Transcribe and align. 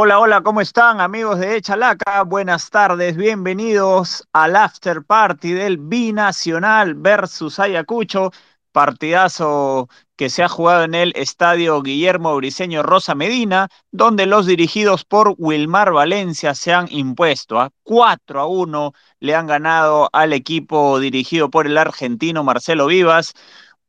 Hola, 0.00 0.20
hola, 0.20 0.42
¿cómo 0.42 0.60
están 0.60 1.00
amigos 1.00 1.40
de 1.40 1.56
Echalaca? 1.56 2.22
Buenas 2.22 2.70
tardes, 2.70 3.16
bienvenidos 3.16 4.28
al 4.32 4.54
after 4.54 5.02
party 5.02 5.50
del 5.50 5.76
Binacional 5.76 6.94
versus 6.94 7.58
Ayacucho, 7.58 8.30
partidazo 8.70 9.88
que 10.14 10.30
se 10.30 10.44
ha 10.44 10.48
jugado 10.48 10.84
en 10.84 10.94
el 10.94 11.12
estadio 11.16 11.82
Guillermo 11.82 12.36
Briceño 12.36 12.84
Rosa 12.84 13.16
Medina, 13.16 13.70
donde 13.90 14.26
los 14.26 14.46
dirigidos 14.46 15.04
por 15.04 15.34
Wilmar 15.36 15.92
Valencia 15.92 16.54
se 16.54 16.72
han 16.72 16.86
impuesto 16.92 17.58
a 17.58 17.70
4 17.82 18.40
a 18.40 18.46
1, 18.46 18.92
le 19.18 19.34
han 19.34 19.48
ganado 19.48 20.10
al 20.12 20.32
equipo 20.32 21.00
dirigido 21.00 21.50
por 21.50 21.66
el 21.66 21.76
argentino 21.76 22.44
Marcelo 22.44 22.86
Vivas, 22.86 23.34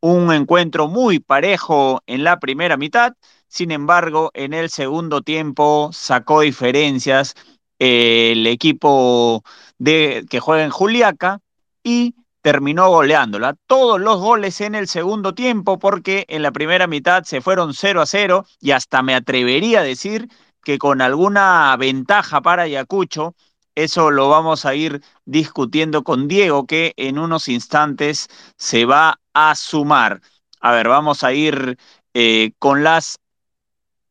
un 0.02 0.34
encuentro 0.34 0.88
muy 0.88 1.20
parejo 1.20 2.02
en 2.08 2.24
la 2.24 2.40
primera 2.40 2.78
mitad 2.78 3.14
sin 3.50 3.72
embargo, 3.72 4.30
en 4.34 4.54
el 4.54 4.70
segundo 4.70 5.22
tiempo 5.22 5.90
sacó 5.92 6.42
diferencias 6.42 7.34
eh, 7.80 8.34
el 8.34 8.46
equipo 8.48 9.44
de, 9.80 10.26
que 10.30 10.40
juega 10.40 10.64
en 10.64 10.70
Juliaca 10.70 11.40
y 11.84 12.16
terminó 12.42 12.90
goleándola. 12.90 13.56
Todos 13.66 14.00
los 14.00 14.20
goles 14.20 14.62
en 14.62 14.76
el 14.76 14.88
segundo 14.88 15.34
tiempo 15.34 15.80
porque 15.80 16.26
en 16.30 16.44
la 16.44 16.52
primera 16.52 16.88
mitad 16.88 17.24
se 17.24 17.42
fueron 17.42 17.74
0 17.74 18.02
a 18.02 18.06
0 18.06 18.46
y 18.62 18.72
hasta 18.72 19.02
me 19.02 19.16
atrevería 19.16 19.80
a 19.80 19.84
decir 19.84 20.30
que 20.64 20.78
con 20.78 21.02
alguna 21.02 21.76
ventaja 21.78 22.42
para 22.42 22.64
Ayacucho, 22.64 23.34
eso 23.76 24.12
lo 24.12 24.30
vamos 24.30 24.66
a 24.66 24.76
ir 24.76 25.02
discutiendo 25.26 26.04
con 26.04 26.28
Diego 26.28 26.68
que 26.68 26.94
en 26.98 27.18
unos 27.18 27.48
instantes 27.48 28.28
se 28.58 28.86
va 28.86 29.20
a 29.34 29.56
sumar. 29.56 30.22
A 30.62 30.72
ver, 30.72 30.88
vamos 30.88 31.24
a 31.24 31.34
ir 31.34 31.78
eh, 32.14 32.52
con 32.60 32.84
las 32.84 33.18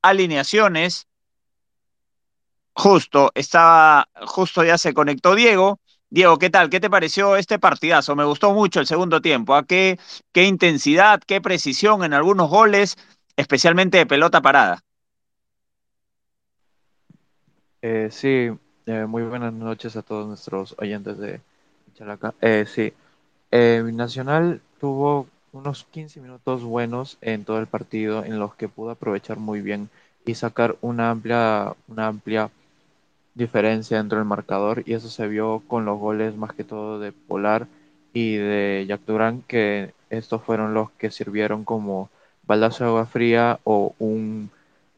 alineaciones. 0.02 1.06
Justo, 2.74 3.32
estaba, 3.34 4.08
justo 4.26 4.62
ya 4.64 4.78
se 4.78 4.94
conectó 4.94 5.34
Diego. 5.34 5.80
Diego, 6.10 6.38
¿qué 6.38 6.48
tal? 6.48 6.70
¿Qué 6.70 6.80
te 6.80 6.88
pareció 6.88 7.36
este 7.36 7.58
partidazo? 7.58 8.16
Me 8.16 8.24
gustó 8.24 8.54
mucho 8.54 8.80
el 8.80 8.86
segundo 8.86 9.20
tiempo. 9.20 9.54
¿A 9.54 9.58
¿ah? 9.58 9.64
qué, 9.64 9.98
qué 10.32 10.44
intensidad, 10.44 11.20
qué 11.26 11.40
precisión 11.40 12.02
en 12.04 12.14
algunos 12.14 12.48
goles, 12.48 12.96
especialmente 13.36 13.98
de 13.98 14.06
pelota 14.06 14.40
parada? 14.40 14.82
Eh, 17.82 18.08
sí, 18.10 18.50
eh, 18.86 19.06
muy 19.06 19.22
buenas 19.22 19.52
noches 19.52 19.96
a 19.96 20.02
todos 20.02 20.26
nuestros 20.26 20.74
oyentes 20.78 21.18
de 21.18 21.40
Chalaca. 21.94 22.34
Eh, 22.40 22.64
sí, 22.66 22.92
Nacional 23.50 24.60
tuvo 24.80 25.26
unos 25.52 25.84
15 25.90 26.20
minutos 26.20 26.62
buenos 26.62 27.18
en 27.20 27.44
todo 27.44 27.58
el 27.58 27.66
partido 27.66 28.24
en 28.24 28.38
los 28.38 28.54
que 28.54 28.68
pudo 28.68 28.90
aprovechar 28.90 29.38
muy 29.38 29.60
bien 29.60 29.90
y 30.24 30.34
sacar 30.34 30.76
una 30.80 31.10
amplia, 31.10 31.74
una 31.88 32.08
amplia 32.08 32.50
diferencia 33.34 33.98
dentro 33.98 34.18
del 34.18 34.26
marcador. 34.26 34.82
Y 34.86 34.94
eso 34.94 35.08
se 35.08 35.28
vio 35.28 35.62
con 35.68 35.84
los 35.84 35.98
goles 35.98 36.36
más 36.36 36.52
que 36.52 36.64
todo 36.64 36.98
de 36.98 37.12
Polar 37.12 37.66
y 38.12 38.36
de 38.36 38.84
Jack 38.88 39.02
Durán 39.06 39.42
que 39.42 39.92
estos 40.10 40.42
fueron 40.42 40.74
los 40.74 40.90
que 40.92 41.10
sirvieron 41.10 41.64
como 41.64 42.10
baldazo 42.46 42.84
de 42.84 42.90
agua 42.90 43.06
fría 43.06 43.60
o 43.64 43.94
un, 43.98 44.50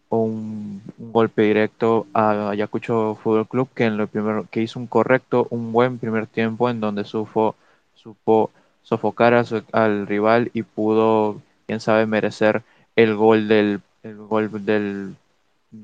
un, 0.09 0.83
golpe 0.99 1.43
directo 1.43 2.07
a 2.15 2.51
Ayacucho 2.51 3.17
Fútbol 3.23 3.49
Club 3.49 3.69
que 3.75 3.85
en 3.85 3.97
lo 3.97 4.07
primero 4.07 4.47
que 4.51 4.63
hizo 4.63 4.79
un 4.79 4.87
correcto 4.87 5.49
un 5.51 5.73
buen 5.73 5.99
primer 5.99 6.27
tiempo 6.29 6.71
en 6.71 6.81
donde 6.81 7.05
supo, 7.05 7.57
supo 7.95 8.51
sofocar 8.91 9.45
al 9.73 10.07
rival 10.09 10.51
y 10.53 10.63
pudo, 10.63 11.41
quién 11.67 11.79
sabe, 11.81 12.07
merecer 12.07 12.63
el 12.97 13.15
gol 13.15 13.47
del, 13.47 13.81
el 14.03 14.17
gol 14.17 14.51
del 14.67 15.15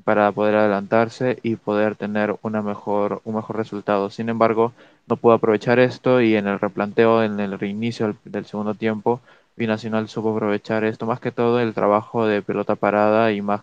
para 0.03 0.29
poder 0.33 0.55
adelantarse 0.55 1.39
y 1.41 1.55
poder 1.55 1.95
tener 1.95 2.35
una 2.41 2.61
mejor, 2.61 3.21
un 3.23 3.35
mejor 3.35 3.55
resultado. 3.55 4.09
Sin 4.09 4.27
embargo, 4.27 4.73
no 5.07 5.15
pudo 5.15 5.33
aprovechar 5.33 5.79
esto 5.79 6.19
y 6.19 6.35
en 6.35 6.47
el 6.47 6.59
replanteo, 6.59 7.23
en 7.23 7.39
el 7.39 7.57
reinicio 7.57 8.07
del, 8.07 8.17
del 8.25 8.45
segundo 8.45 8.73
tiempo, 8.75 9.21
Binacional 9.55 10.09
supo 10.09 10.35
aprovechar 10.35 10.83
esto, 10.83 11.05
más 11.05 11.21
que 11.21 11.31
todo 11.31 11.61
el 11.61 11.73
trabajo 11.73 12.27
de 12.27 12.41
pelota 12.41 12.75
parada 12.75 13.31
y 13.31 13.41
más, 13.41 13.61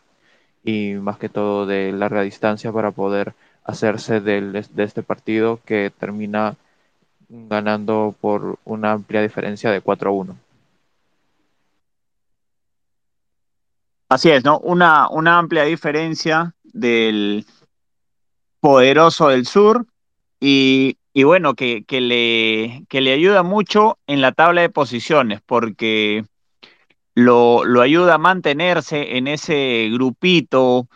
y 0.64 0.94
más 0.94 1.18
que 1.18 1.28
todo 1.28 1.66
de 1.66 1.92
larga 1.92 2.22
distancia 2.22 2.72
para 2.72 2.92
poder 2.92 3.34
hacerse 3.62 4.20
del, 4.20 4.52
de 4.52 4.82
este 4.82 5.02
partido 5.02 5.60
que 5.66 5.92
termina 6.00 6.56
ganando 7.48 8.14
por 8.20 8.58
una 8.64 8.92
amplia 8.92 9.22
diferencia 9.22 9.70
de 9.70 9.80
4 9.80 10.10
a 10.10 10.12
1. 10.12 10.36
Así 14.08 14.30
es, 14.30 14.44
¿no? 14.44 14.58
Una, 14.60 15.08
una 15.08 15.38
amplia 15.38 15.64
diferencia 15.64 16.54
del 16.62 17.44
poderoso 18.60 19.28
del 19.28 19.46
sur 19.46 19.86
y, 20.40 20.98
y 21.12 21.24
bueno, 21.24 21.54
que, 21.54 21.84
que, 21.84 22.00
le, 22.00 22.84
que 22.88 23.00
le 23.00 23.12
ayuda 23.12 23.42
mucho 23.42 23.98
en 24.06 24.20
la 24.20 24.32
tabla 24.32 24.60
de 24.60 24.68
posiciones 24.68 25.40
porque 25.44 26.24
lo, 27.14 27.64
lo 27.64 27.80
ayuda 27.80 28.14
a 28.14 28.18
mantenerse 28.18 29.16
en 29.16 29.28
ese 29.28 29.88
grupito 29.92 30.88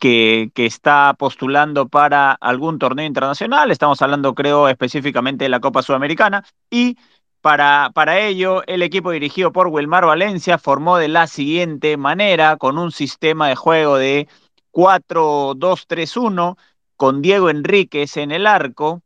que, 0.00 0.50
está 0.54 1.14
postulando 1.18 1.88
para 1.88 2.32
algún 2.32 2.78
torneo 2.78 3.06
internacional. 3.06 3.70
Estamos 3.70 4.00
hablando, 4.02 4.34
creo, 4.34 4.68
específicamente 4.68 5.44
de 5.44 5.48
la 5.48 5.60
Copa 5.60 5.82
Sudamericana. 5.82 6.44
Y 6.70 6.96
para, 7.40 7.90
para 7.94 8.20
ello, 8.20 8.62
el 8.66 8.82
equipo 8.82 9.10
dirigido 9.10 9.52
por 9.52 9.68
Wilmar 9.68 10.06
Valencia 10.06 10.58
formó 10.58 10.98
de 10.98 11.08
la 11.08 11.26
siguiente 11.26 11.96
manera, 11.96 12.56
con 12.56 12.78
un 12.78 12.92
sistema 12.92 13.48
de 13.48 13.56
juego 13.56 13.96
de 13.96 14.28
4-2-3-1, 14.72 16.56
con 16.96 17.22
Diego 17.22 17.50
Enríquez 17.50 18.16
en 18.16 18.32
el 18.32 18.46
arco. 18.46 19.02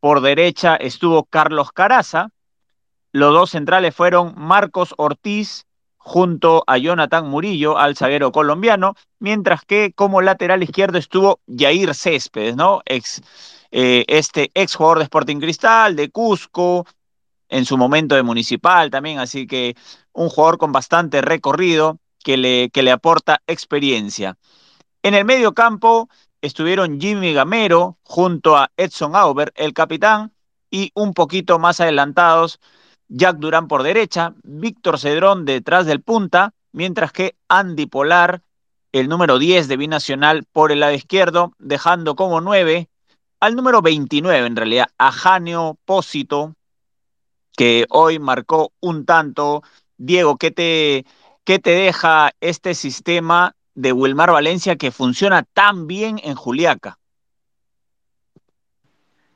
Por 0.00 0.20
derecha 0.20 0.76
estuvo 0.76 1.24
Carlos 1.24 1.72
Caraza. 1.72 2.30
Los 3.12 3.32
dos 3.32 3.50
centrales 3.50 3.94
fueron 3.94 4.34
Marcos 4.36 4.94
Ortiz 4.96 5.66
junto 6.04 6.64
a 6.66 6.78
Jonathan 6.78 7.28
Murillo, 7.28 7.78
al 7.78 7.96
zaguero 7.96 8.32
colombiano, 8.32 8.94
mientras 9.20 9.64
que 9.64 9.92
como 9.94 10.20
lateral 10.20 10.62
izquierdo 10.62 10.98
estuvo 10.98 11.40
Jair 11.46 11.94
Céspedes, 11.94 12.56
¿no? 12.56 12.82
Ex, 12.84 13.22
eh, 13.70 14.04
este 14.08 14.50
ex 14.54 14.74
jugador 14.74 14.98
de 14.98 15.04
Sporting 15.04 15.38
Cristal, 15.38 15.94
de 15.94 16.10
Cusco, 16.10 16.86
en 17.48 17.64
su 17.64 17.76
momento 17.76 18.16
de 18.16 18.24
Municipal 18.24 18.90
también, 18.90 19.20
así 19.20 19.46
que 19.46 19.76
un 20.12 20.28
jugador 20.28 20.58
con 20.58 20.72
bastante 20.72 21.22
recorrido 21.22 21.98
que 22.24 22.36
le, 22.36 22.70
que 22.70 22.82
le 22.82 22.90
aporta 22.90 23.42
experiencia. 23.46 24.36
En 25.02 25.14
el 25.14 25.24
medio 25.24 25.52
campo 25.52 26.08
estuvieron 26.40 27.00
Jimmy 27.00 27.32
Gamero 27.32 27.98
junto 28.02 28.56
a 28.56 28.72
Edson 28.76 29.14
Auber, 29.14 29.52
el 29.54 29.72
capitán, 29.72 30.32
y 30.68 30.90
un 30.94 31.14
poquito 31.14 31.60
más 31.60 31.80
adelantados 31.80 32.58
Jack 33.14 33.36
Durán 33.36 33.68
por 33.68 33.82
derecha, 33.82 34.32
Víctor 34.42 34.98
Cedrón 34.98 35.44
detrás 35.44 35.84
del 35.84 36.00
punta, 36.00 36.54
mientras 36.72 37.12
que 37.12 37.36
Andy 37.46 37.84
Polar, 37.84 38.40
el 38.90 39.10
número 39.10 39.38
10 39.38 39.68
de 39.68 39.76
Binacional, 39.76 40.44
por 40.50 40.72
el 40.72 40.80
lado 40.80 40.94
izquierdo, 40.94 41.52
dejando 41.58 42.16
como 42.16 42.40
9 42.40 42.88
al 43.38 43.54
número 43.54 43.82
29 43.82 44.46
en 44.46 44.56
realidad, 44.56 44.86
a 44.96 45.12
Janio 45.12 45.76
Pósito, 45.84 46.54
que 47.54 47.84
hoy 47.90 48.18
marcó 48.18 48.72
un 48.80 49.04
tanto. 49.04 49.62
Diego, 49.98 50.38
¿qué 50.38 50.50
te, 50.50 51.04
¿qué 51.44 51.58
te 51.58 51.70
deja 51.70 52.30
este 52.40 52.74
sistema 52.74 53.54
de 53.74 53.92
Wilmar 53.92 54.32
Valencia 54.32 54.76
que 54.76 54.90
funciona 54.90 55.42
tan 55.42 55.86
bien 55.86 56.18
en 56.24 56.34
Juliaca? 56.34 56.98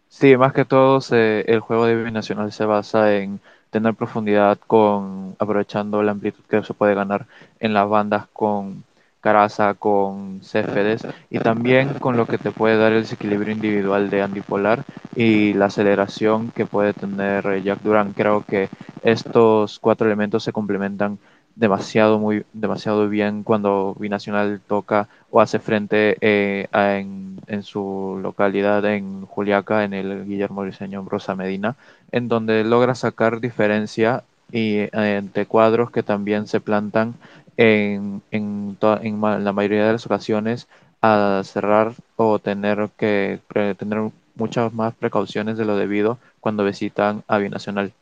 Sí, 0.09 0.35
más 0.39 0.55
que 0.55 0.65
todo 0.65 0.99
el 1.11 1.61
juego 1.61 1.85
de 1.85 2.03
Binacional 2.03 2.51
se 2.53 2.65
basa 2.65 3.15
en 3.17 3.39
tener 3.71 3.95
profundidad 3.95 4.59
con 4.67 5.37
aprovechando 5.39 6.03
la 6.03 6.13
amplitud 6.13 6.45
que 6.49 6.63
se 6.63 6.75
puede 6.75 6.95
ganar 6.95 7.27
en 7.61 7.75
las 7.75 7.89
bandas 7.89 8.27
con 8.33 8.85
Caraza, 9.21 9.75
con 9.75 10.41
Céspedes 10.43 11.07
y 11.31 11.41
también 11.41 11.95
con 11.95 12.17
lo 12.17 12.27
que 12.27 12.39
te 12.39 12.53
puede 12.53 12.77
dar 12.77 12.93
el 12.93 13.03
desequilibrio 13.03 13.53
individual 13.55 14.09
de 14.09 14.23
Andy 14.23 14.41
Polar 14.41 14.85
y 15.15 15.53
la 15.55 15.67
aceleración 15.67 16.53
que 16.53 16.67
puede 16.67 16.95
tener 16.95 17.63
Jack 17.63 17.81
Duran. 17.81 18.13
Creo 18.13 18.43
que 18.43 18.71
estos 19.03 19.79
cuatro 19.81 20.07
elementos 20.07 20.45
se 20.45 20.53
complementan 20.53 21.19
demasiado 21.57 22.19
muy 22.19 22.45
demasiado 22.53 23.09
bien 23.09 23.43
cuando 23.43 23.97
Binacional 23.99 24.61
toca 24.67 25.09
o 25.31 25.41
hace 25.41 25.59
frente 25.59 26.17
eh, 26.21 26.69
a, 26.71 26.99
en, 26.99 27.41
en, 27.49 27.63
su 27.63 28.21
localidad 28.23 28.85
en 28.85 29.27
Juliaca 29.27 29.85
en 29.85 29.95
el 29.95 30.27
Guillermo 30.27 30.63
Briceño 30.63 31.05
Rosa 31.09 31.35
Medina 31.35 31.77
en 32.13 32.29
donde 32.29 32.63
logra 32.63 32.95
sacar 32.95 33.41
diferencia 33.41 34.23
y 34.53 34.77
eh, 34.81 34.91
entre 34.93 35.47
cuadros 35.47 35.91
que 35.91 36.03
también 36.03 36.47
se 36.47 36.61
plantan 36.61 37.15
en, 37.57 38.23
en, 38.31 38.77
en, 38.81 39.21
la 39.21 39.53
mayoría 39.53 39.87
de 39.87 39.93
las 39.93 40.07
ocasiones 40.07 40.69
a 41.03 41.43
cerrar 41.45 41.93
o 42.17 42.39
tener 42.39 42.91
que 42.99 43.41
tener 43.79 44.11
muchas 44.35 44.73
más 44.73 44.95
precauciones 44.95 45.57
de 45.57 45.65
lo 45.65 45.77
debido 45.77 46.19
cuando 46.41 46.65
visitan 46.65 47.23
a 47.29 47.39
Binacional. 47.39 47.93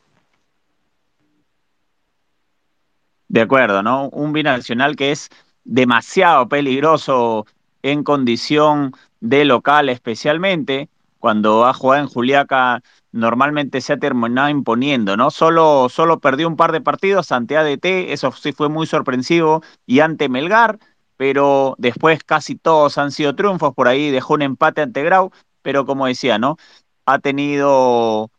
De 3.34 3.40
acuerdo, 3.40 3.82
¿no? 3.82 4.10
Un 4.10 4.32
binacional 4.32 4.94
que 4.94 5.10
es 5.10 5.28
demasiado 5.64 6.48
peligroso 6.48 7.46
en 7.82 8.04
condición 8.04 8.92
de 9.18 9.44
local 9.44 9.88
especialmente, 9.88 10.88
cuando 11.18 11.66
ha 11.66 11.74
jugado 11.74 12.04
en 12.04 12.08
Juliaca 12.08 12.80
normalmente 13.10 13.80
se 13.80 13.92
ha 13.92 13.96
terminado 13.96 14.50
imponiendo, 14.50 15.16
¿no? 15.16 15.32
Solo, 15.32 15.88
solo 15.90 16.20
perdió 16.20 16.46
un 16.46 16.54
par 16.54 16.70
de 16.70 16.80
partidos 16.80 17.32
ante 17.32 17.56
ADT, 17.56 18.12
eso 18.12 18.30
sí 18.30 18.52
fue 18.52 18.68
muy 18.68 18.86
sorpresivo, 18.86 19.64
y 19.84 19.98
ante 19.98 20.28
Melgar, 20.28 20.78
pero 21.16 21.74
después 21.78 22.22
casi 22.22 22.54
todos 22.54 22.98
han 22.98 23.10
sido 23.10 23.34
triunfos, 23.34 23.74
por 23.74 23.88
ahí 23.88 24.12
dejó 24.12 24.34
un 24.34 24.42
empate 24.42 24.80
ante 24.82 25.02
Grau, 25.02 25.32
pero 25.60 25.84
como 25.86 26.06
decía, 26.06 26.38
¿no? 26.38 26.56
Ha 27.04 27.18
tenido 27.18 28.30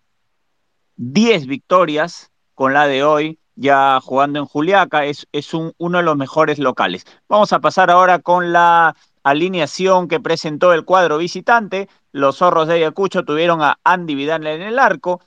10 0.96 1.48
victorias 1.48 2.32
con 2.54 2.72
la 2.72 2.88
de 2.88 3.04
hoy, 3.04 3.40
ya 3.56 4.00
jugando 4.02 4.40
en 4.40 4.46
Juliaca, 4.46 5.06
es, 5.06 5.28
es 5.32 5.54
un, 5.54 5.74
uno 5.78 6.00
de 6.00 6.04
los 6.04 6.18
mejores 6.18 6.60
locales. 6.60 7.06
Vamos 7.28 7.54
a 7.54 7.60
pasar 7.60 7.90
ahora 7.90 8.20
con 8.20 8.52
la 8.52 8.96
alineación 9.24 10.08
que 10.08 10.20
presentó 10.20 10.74
el 10.74 10.86
cuadro 10.86 11.18
visitante. 11.18 11.90
Los 12.12 12.38
zorros 12.38 12.68
de 12.68 12.76
Ayacucho 12.76 13.24
tuvieron 13.24 13.62
a 13.62 13.80
Andy 13.84 14.16
Vidal 14.16 14.46
en 14.48 14.62
el 14.62 14.78
arco. 14.78 15.22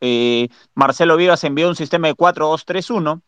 Eh, 0.00 0.48
Marcelo 0.74 1.16
Vivas 1.16 1.44
envió 1.44 1.68
un 1.68 1.76
sistema 1.76 2.08
de 2.08 2.14
4-2-3-1. 2.14 3.20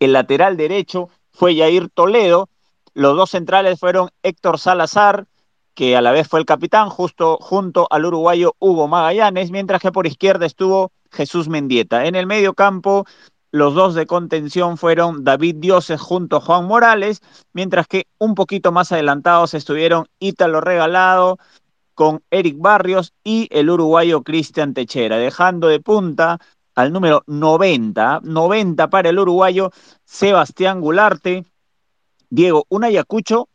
El 0.00 0.12
lateral 0.12 0.56
derecho 0.56 1.10
fue 1.30 1.54
Yair 1.54 1.88
Toledo. 1.90 2.48
Los 2.94 3.16
dos 3.16 3.30
centrales 3.30 3.78
fueron 3.78 4.10
Héctor 4.22 4.58
Salazar, 4.58 5.26
que 5.74 5.96
a 5.96 6.00
la 6.00 6.10
vez 6.10 6.26
fue 6.26 6.40
el 6.40 6.46
capitán, 6.46 6.90
justo 6.90 7.38
junto 7.40 7.86
al 7.90 8.04
uruguayo 8.04 8.54
Hugo 8.58 8.88
Magallanes, 8.88 9.50
mientras 9.50 9.80
que 9.80 9.92
por 9.92 10.06
izquierda 10.06 10.46
estuvo 10.46 10.90
Jesús 11.10 11.48
Mendieta. 11.48 12.06
En 12.06 12.14
el 12.14 12.26
medio 12.26 12.54
campo, 12.54 13.06
los 13.52 13.74
dos 13.74 13.94
de 13.94 14.06
contención 14.06 14.78
fueron 14.78 15.24
David 15.24 15.56
Dioses 15.56 16.00
junto 16.00 16.36
a 16.36 16.40
Juan 16.40 16.64
Morales, 16.64 17.20
mientras 17.52 17.86
que 17.86 18.06
un 18.18 18.34
poquito 18.34 18.72
más 18.72 18.90
adelantados 18.92 19.52
estuvieron 19.52 20.06
Ítalo 20.18 20.62
Regalado 20.62 21.38
con 21.94 22.22
Eric 22.30 22.56
Barrios 22.58 23.12
y 23.22 23.48
el 23.50 23.68
uruguayo 23.68 24.22
Cristian 24.22 24.72
Techera, 24.72 25.18
dejando 25.18 25.68
de 25.68 25.80
punta 25.80 26.38
al 26.74 26.94
número 26.94 27.22
90, 27.26 28.20
90 28.24 28.88
para 28.88 29.10
el 29.10 29.18
uruguayo 29.18 29.70
Sebastián 30.06 30.80
Gularte. 30.80 31.44
Diego, 32.30 32.64
un 32.70 32.84
Ayacucho 32.84 33.50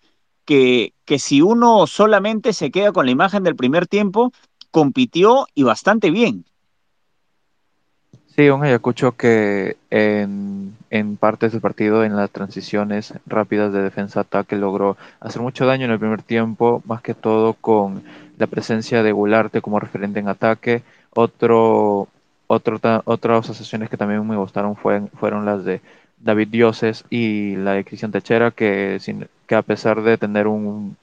que, 0.45 0.94
que 1.05 1.17
si 1.17 1.41
uno 1.41 1.88
solamente 1.88 2.53
se 2.53 2.69
queda 2.69 2.91
con 2.91 3.07
la 3.07 3.11
imagen 3.11 3.41
del 3.41 3.55
primer 3.55 3.88
tiempo, 3.88 4.31
compitió 4.69 5.47
y 5.55 5.63
bastante 5.63 6.11
bien. 6.11 6.45
Sí, 8.37 8.49
un 8.49 8.63
Ayacucho 8.63 9.17
que 9.17 9.77
en, 9.89 10.75
en, 10.91 11.17
partes 11.17 11.53
del 11.53 11.61
partido, 11.61 12.03
en 12.03 12.15
las 12.15 12.29
transiciones 12.29 13.15
rápidas 13.25 13.73
de 13.73 13.81
defensa-ataque, 13.81 14.55
logró 14.55 14.95
hacer 15.19 15.41
mucho 15.41 15.65
daño 15.65 15.85
en 15.85 15.91
el 15.91 15.97
primer 15.97 16.21
tiempo, 16.21 16.83
más 16.85 17.01
que 17.01 17.15
todo 17.15 17.53
con 17.55 18.03
la 18.37 18.45
presencia 18.45 19.01
de 19.01 19.11
Gularte 19.11 19.61
como 19.61 19.79
referente 19.79 20.19
en 20.19 20.27
ataque. 20.27 20.83
Otro, 21.15 22.09
otro, 22.45 22.79
otras 23.05 23.39
asociaciones 23.39 23.89
que 23.89 23.97
también 23.97 24.27
me 24.27 24.37
gustaron 24.37 24.75
fue, 24.75 25.01
fueron 25.19 25.45
las 25.45 25.65
de 25.65 25.81
David 26.19 26.49
Dioses 26.49 27.05
y 27.09 27.55
la 27.55 27.73
de 27.73 27.85
Cristian 27.85 28.11
Techera, 28.11 28.51
que, 28.51 28.99
sin, 28.99 29.27
que 29.47 29.55
a 29.55 29.63
pesar 29.63 30.03
de 30.03 30.15
tener 30.19 30.45
un 30.45 30.95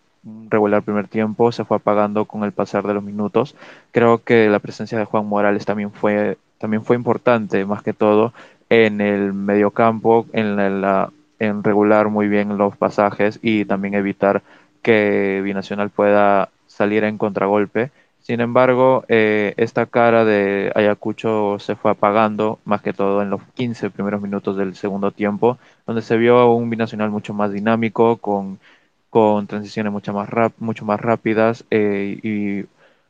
regular 0.50 0.82
primer 0.82 1.08
tiempo, 1.08 1.50
se 1.50 1.64
fue 1.64 1.78
apagando 1.78 2.26
con 2.26 2.44
el 2.44 2.52
pasar 2.52 2.86
de 2.86 2.94
los 2.94 3.02
minutos. 3.02 3.56
Creo 3.90 4.22
que 4.22 4.48
la 4.48 4.60
presencia 4.60 4.98
de 4.98 5.04
Juan 5.04 5.26
Morales 5.26 5.64
también 5.66 5.90
fue 5.90 6.38
también 6.58 6.84
fue 6.84 6.96
importante, 6.96 7.64
más 7.64 7.82
que 7.82 7.92
todo, 7.92 8.32
en 8.68 9.00
el 9.00 9.32
mediocampo, 9.32 10.26
en, 10.32 10.56
la, 10.80 11.10
en 11.38 11.62
regular 11.62 12.08
muy 12.08 12.28
bien 12.28 12.56
los 12.58 12.76
pasajes 12.76 13.38
y 13.42 13.64
también 13.64 13.94
evitar 13.94 14.42
que 14.82 15.40
Binacional 15.44 15.90
pueda 15.90 16.50
salir 16.66 17.04
en 17.04 17.18
contragolpe. 17.18 17.90
Sin 18.20 18.40
embargo, 18.40 19.04
eh, 19.08 19.52
esta 19.58 19.86
cara 19.86 20.24
de 20.24 20.72
Ayacucho 20.74 21.58
se 21.58 21.76
fue 21.76 21.90
apagando, 21.90 22.58
más 22.64 22.80
que 22.82 22.94
todo 22.94 23.20
en 23.22 23.30
los 23.30 23.42
15 23.54 23.90
primeros 23.90 24.22
minutos 24.22 24.56
del 24.56 24.74
segundo 24.74 25.10
tiempo, 25.10 25.58
donde 25.86 26.02
se 26.02 26.16
vio 26.16 26.50
un 26.52 26.70
binacional 26.70 27.10
mucho 27.10 27.34
más 27.34 27.52
dinámico, 27.52 28.16
con, 28.16 28.58
con 29.10 29.46
transiciones 29.46 29.92
mucho 29.92 30.12
más, 30.14 30.28
rap, 30.30 30.52
mucho 30.58 30.84
más 30.86 31.00
rápidas 31.00 31.64
eh, 31.70 32.18
y 32.22 32.66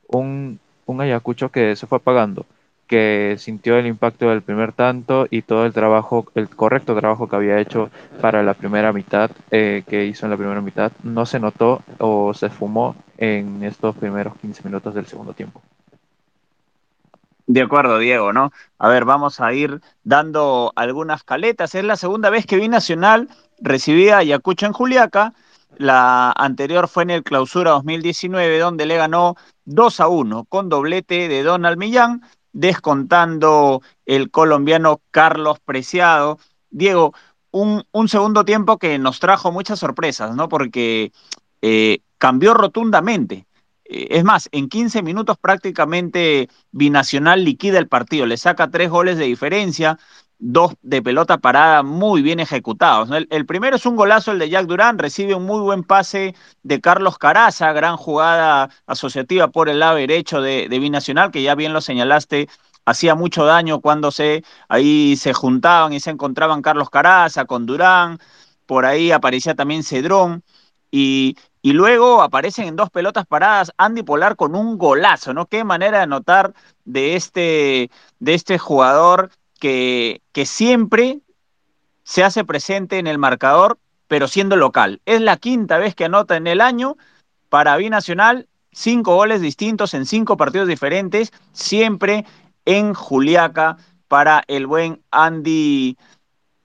un, 0.08 0.58
un 0.86 1.00
Ayacucho 1.00 1.50
que 1.50 1.76
se 1.76 1.86
fue 1.86 1.98
apagando 1.98 2.44
que 2.86 3.36
sintió 3.38 3.78
el 3.78 3.86
impacto 3.86 4.28
del 4.28 4.42
primer 4.42 4.72
tanto 4.72 5.26
y 5.30 5.42
todo 5.42 5.64
el 5.64 5.72
trabajo, 5.72 6.26
el 6.34 6.48
correcto 6.48 6.94
trabajo 6.94 7.28
que 7.28 7.36
había 7.36 7.58
hecho 7.58 7.90
para 8.20 8.42
la 8.42 8.54
primera 8.54 8.92
mitad, 8.92 9.30
eh, 9.50 9.84
que 9.88 10.04
hizo 10.04 10.26
en 10.26 10.30
la 10.30 10.36
primera 10.36 10.60
mitad, 10.60 10.92
no 11.02 11.24
se 11.26 11.40
notó 11.40 11.82
o 11.98 12.34
se 12.34 12.50
fumó 12.50 12.94
en 13.16 13.62
estos 13.64 13.96
primeros 13.96 14.36
15 14.36 14.62
minutos 14.64 14.94
del 14.94 15.06
segundo 15.06 15.32
tiempo. 15.32 15.62
De 17.46 17.62
acuerdo, 17.62 17.98
Diego, 17.98 18.32
¿no? 18.32 18.52
A 18.78 18.88
ver, 18.88 19.04
vamos 19.04 19.40
a 19.40 19.52
ir 19.52 19.80
dando 20.02 20.72
algunas 20.76 21.24
caletas. 21.24 21.74
Es 21.74 21.84
la 21.84 21.96
segunda 21.96 22.30
vez 22.30 22.46
que 22.46 22.56
vi 22.56 22.68
Nacional 22.68 23.28
recibía 23.60 24.16
a 24.16 24.18
Ayacucho 24.20 24.64
en 24.64 24.72
Juliaca. 24.72 25.34
La 25.76 26.32
anterior 26.32 26.88
fue 26.88 27.02
en 27.02 27.10
el 27.10 27.22
Clausura 27.22 27.72
2019, 27.72 28.58
donde 28.58 28.86
le 28.86 28.96
ganó 28.96 29.36
2 29.66 30.00
a 30.00 30.08
1 30.08 30.44
con 30.44 30.68
doblete 30.68 31.28
de 31.28 31.42
Donald 31.42 31.76
Millán 31.76 32.22
descontando 32.54 33.82
el 34.06 34.30
colombiano 34.30 35.02
Carlos 35.10 35.58
Preciado. 35.60 36.38
Diego, 36.70 37.12
un, 37.50 37.84
un 37.92 38.08
segundo 38.08 38.44
tiempo 38.44 38.78
que 38.78 38.98
nos 38.98 39.20
trajo 39.20 39.52
muchas 39.52 39.78
sorpresas, 39.78 40.34
¿no? 40.34 40.48
Porque 40.48 41.12
eh, 41.60 42.00
cambió 42.16 42.54
rotundamente. 42.54 43.46
Eh, 43.84 44.08
es 44.10 44.24
más, 44.24 44.48
en 44.52 44.68
15 44.68 45.02
minutos 45.02 45.36
prácticamente 45.38 46.48
Binacional 46.70 47.44
liquida 47.44 47.78
el 47.78 47.88
partido, 47.88 48.26
le 48.26 48.36
saca 48.36 48.70
tres 48.70 48.88
goles 48.90 49.18
de 49.18 49.26
diferencia, 49.26 49.98
dos 50.46 50.74
de 50.82 51.00
pelota 51.02 51.38
parada 51.38 51.82
muy 51.82 52.20
bien 52.20 52.38
ejecutados. 52.38 53.08
El, 53.30 53.46
primero 53.46 53.76
es 53.76 53.86
un 53.86 53.96
golazo, 53.96 54.30
el 54.30 54.38
de 54.38 54.50
Jack 54.50 54.66
Durán, 54.66 54.98
recibe 54.98 55.34
un 55.34 55.46
muy 55.46 55.60
buen 55.60 55.84
pase 55.84 56.34
de 56.62 56.80
Carlos 56.82 57.16
Caraza, 57.16 57.72
gran 57.72 57.96
jugada 57.96 58.68
asociativa 58.86 59.48
por 59.48 59.70
el 59.70 59.78
lado 59.78 59.96
derecho 59.96 60.42
de, 60.42 60.68
de 60.68 60.78
Binacional, 60.78 61.30
que 61.30 61.42
ya 61.42 61.54
bien 61.54 61.72
lo 61.72 61.80
señalaste, 61.80 62.48
hacía 62.84 63.14
mucho 63.14 63.46
daño 63.46 63.80
cuando 63.80 64.10
se, 64.10 64.44
ahí 64.68 65.16
se 65.16 65.32
juntaban 65.32 65.94
y 65.94 66.00
se 66.00 66.10
encontraban 66.10 66.60
Carlos 66.60 66.90
Caraza 66.90 67.46
con 67.46 67.64
Durán, 67.64 68.18
por 68.66 68.84
ahí 68.84 69.12
aparecía 69.12 69.54
también 69.54 69.82
Cedrón. 69.82 70.44
Y, 70.90 71.36
y, 71.62 71.72
luego 71.72 72.22
aparecen 72.22 72.68
en 72.68 72.76
dos 72.76 72.90
pelotas 72.90 73.26
paradas 73.26 73.72
Andy 73.78 74.04
Polar 74.04 74.36
con 74.36 74.54
un 74.54 74.78
golazo, 74.78 75.34
¿no? 75.34 75.46
Qué 75.46 75.64
manera 75.64 76.00
de 76.00 76.06
notar 76.06 76.54
de 76.84 77.16
este, 77.16 77.90
de 78.20 78.34
este 78.34 78.58
jugador 78.58 79.30
que, 79.58 80.20
siempre 80.44 81.20
se 82.02 82.22
hace 82.22 82.44
presente 82.44 82.98
en 82.98 83.06
el 83.06 83.18
marcador, 83.18 83.78
pero 84.08 84.28
siendo 84.28 84.56
local. 84.56 85.00
Es 85.06 85.20
la 85.20 85.36
quinta 85.38 85.78
vez 85.78 85.94
que 85.94 86.04
anota 86.04 86.36
en 86.36 86.46
el 86.46 86.60
año 86.60 86.96
para 87.48 87.76
Binacional, 87.76 88.48
cinco 88.72 89.14
goles 89.14 89.40
distintos 89.40 89.94
en 89.94 90.04
cinco 90.04 90.36
partidos 90.36 90.68
diferentes, 90.68 91.32
siempre 91.52 92.26
en 92.64 92.94
Juliaca 92.94 93.78
para 94.08 94.44
el 94.48 94.66
buen 94.66 95.02
Andy, 95.10 95.96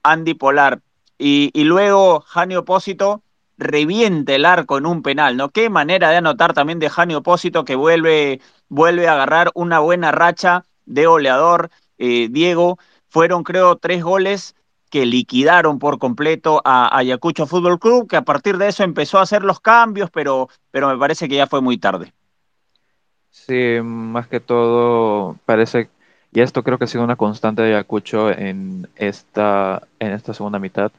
Andy 0.02 0.34
Polar. 0.34 0.80
Y, 1.18 1.64
luego 1.64 2.20
Jani 2.20 2.56
Opósito 2.56 3.22
reviente 3.58 4.36
el 4.36 4.46
arco 4.46 4.78
en 4.78 4.86
un 4.86 5.02
penal, 5.02 5.36
¿no? 5.36 5.50
Qué 5.50 5.68
manera 5.68 6.10
de 6.10 6.16
anotar 6.16 6.54
también 6.54 6.78
de 6.78 6.88
Jani 6.88 7.14
Opósito 7.14 7.64
que 7.64 7.74
vuelve, 7.74 8.40
vuelve 8.68 9.06
a 9.06 9.12
agarrar 9.12 9.50
una 9.54 9.80
buena 9.80 10.12
racha 10.12 10.64
de 10.86 11.04
goleador. 11.04 11.70
Eh, 12.02 12.28
Diego, 12.30 12.78
fueron 13.08 13.44
creo 13.44 13.76
tres 13.76 14.02
goles 14.02 14.56
que 14.90 15.04
liquidaron 15.04 15.78
por 15.78 15.98
completo 15.98 16.62
a 16.64 16.96
Ayacucho 16.96 17.46
Fútbol 17.46 17.78
Club, 17.78 18.08
que 18.08 18.16
a 18.16 18.22
partir 18.22 18.56
de 18.56 18.68
eso 18.68 18.82
empezó 18.84 19.18
a 19.18 19.22
hacer 19.22 19.44
los 19.44 19.60
cambios, 19.60 20.10
pero, 20.10 20.48
pero 20.70 20.88
me 20.88 20.98
parece 20.98 21.28
que 21.28 21.36
ya 21.36 21.46
fue 21.46 21.60
muy 21.60 21.76
tarde. 21.76 22.12
Sí, 23.30 23.78
más 23.84 24.26
que 24.28 24.40
todo 24.40 25.36
parece, 25.44 25.90
y 26.32 26.40
esto 26.40 26.62
creo 26.64 26.78
que 26.78 26.84
ha 26.84 26.88
sido 26.88 27.04
una 27.04 27.16
constante 27.16 27.62
de 27.62 27.74
Ayacucho 27.74 28.30
en 28.30 28.88
esta, 28.96 29.86
en 30.00 30.12
esta 30.12 30.32
segunda 30.34 30.58
mitad, 30.58 30.90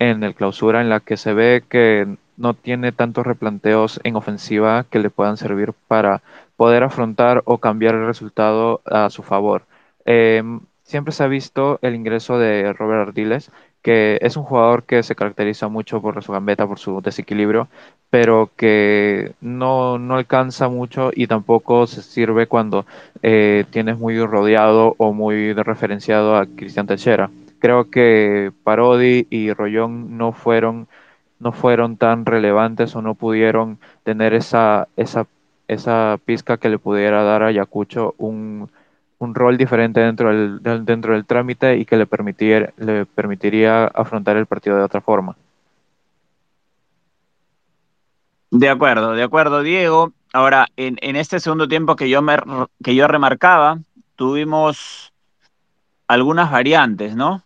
en 0.00 0.24
el 0.24 0.34
clausura, 0.34 0.80
en 0.80 0.90
la 0.90 1.00
que 1.00 1.16
se 1.16 1.32
ve 1.34 1.64
que 1.68 2.16
no 2.36 2.54
tiene 2.54 2.92
tantos 2.92 3.26
replanteos 3.26 4.00
en 4.02 4.16
ofensiva 4.16 4.84
que 4.90 4.98
le 4.98 5.08
puedan 5.10 5.36
servir 5.36 5.72
para 5.86 6.20
poder 6.56 6.82
afrontar 6.82 7.42
o 7.46 7.58
cambiar 7.58 7.94
el 7.94 8.06
resultado 8.06 8.82
a 8.84 9.08
su 9.08 9.22
favor. 9.22 9.64
Eh, 10.10 10.42
siempre 10.84 11.12
se 11.12 11.22
ha 11.22 11.26
visto 11.26 11.78
el 11.82 11.94
ingreso 11.94 12.38
de 12.38 12.72
Robert 12.72 13.08
Ardiles, 13.08 13.50
que 13.82 14.18
es 14.22 14.38
un 14.38 14.44
jugador 14.44 14.84
que 14.84 15.02
se 15.02 15.14
caracteriza 15.14 15.68
mucho 15.68 16.00
por 16.00 16.22
su 16.24 16.32
gambeta, 16.32 16.66
por 16.66 16.78
su 16.78 17.02
desequilibrio, 17.02 17.68
pero 18.08 18.50
que 18.56 19.34
no, 19.42 19.98
no 19.98 20.16
alcanza 20.16 20.68
mucho 20.70 21.10
y 21.14 21.26
tampoco 21.26 21.86
se 21.86 22.02
sirve 22.02 22.46
cuando 22.46 22.86
eh, 23.22 23.66
tienes 23.70 23.98
muy 23.98 24.18
rodeado 24.24 24.94
o 24.96 25.12
muy 25.12 25.52
referenciado 25.52 26.36
a 26.36 26.46
Cristian 26.46 26.86
Techera. 26.86 27.30
Creo 27.58 27.90
que 27.90 28.50
Parodi 28.64 29.26
y 29.28 29.52
Rollón 29.52 30.16
no 30.16 30.32
fueron 30.32 30.88
no 31.38 31.52
fueron 31.52 31.98
tan 31.98 32.24
relevantes 32.26 32.96
o 32.96 33.02
no 33.02 33.14
pudieron 33.14 33.78
tener 34.04 34.34
esa, 34.34 34.88
esa, 34.96 35.26
esa 35.68 36.18
pizca 36.24 36.56
que 36.56 36.68
le 36.70 36.78
pudiera 36.78 37.22
dar 37.22 37.42
a 37.42 37.48
Ayacucho 37.48 38.14
un, 38.18 38.68
un 39.18 39.34
rol 39.34 39.56
diferente 39.56 40.00
dentro 40.00 40.30
del, 40.30 40.84
dentro 40.84 41.12
del 41.12 41.26
trámite 41.26 41.76
y 41.76 41.84
que 41.84 41.96
le, 41.96 42.06
permitir, 42.06 42.72
le 42.76 43.04
permitiría 43.04 43.86
afrontar 43.86 44.36
el 44.36 44.46
partido 44.46 44.76
de 44.76 44.84
otra 44.84 45.00
forma. 45.00 45.36
De 48.50 48.68
acuerdo, 48.68 49.12
de 49.12 49.22
acuerdo, 49.22 49.62
Diego. 49.62 50.12
Ahora, 50.32 50.68
en, 50.76 50.96
en 51.02 51.16
este 51.16 51.40
segundo 51.40 51.68
tiempo 51.68 51.96
que 51.96 52.08
yo, 52.08 52.22
me, 52.22 52.36
que 52.82 52.94
yo 52.94 53.08
remarcaba, 53.08 53.78
tuvimos 54.16 55.12
algunas 56.06 56.50
variantes, 56.50 57.14
¿no? 57.14 57.42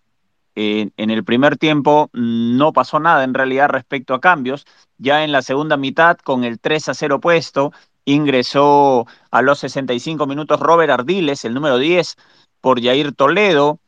En, 0.54 0.92
en, 0.98 1.10
el 1.10 1.24
primer 1.24 1.56
tiempo 1.56 2.10
no 2.12 2.74
pasó 2.74 3.00
nada 3.00 3.24
en 3.24 3.32
realidad 3.32 3.70
respecto 3.70 4.14
a 4.14 4.20
cambios. 4.20 4.66
Ya 4.98 5.24
en 5.24 5.32
la 5.32 5.42
segunda 5.42 5.76
mitad, 5.76 6.18
con 6.18 6.44
el 6.44 6.60
3 6.60 6.90
a 6.90 6.94
0 6.94 7.20
puesto, 7.20 7.72
ingresó 8.04 9.06
a 9.30 9.42
los 9.42 9.60
65 9.60 10.26
minutos 10.26 10.60
Robert 10.60 10.90
Ardiles, 10.90 11.44
el 11.44 11.54
número 11.54 11.78
10, 11.78 12.16
por 12.60 12.82
Jair 12.82 13.12
Toledo. 13.14 13.78